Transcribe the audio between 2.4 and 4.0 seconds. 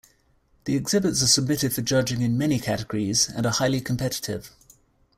categories, and are highly